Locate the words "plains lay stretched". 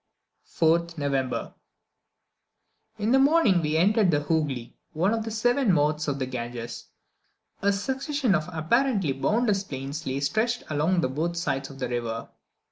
9.63-10.63